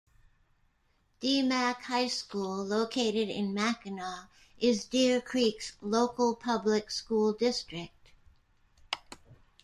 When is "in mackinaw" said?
3.29-4.29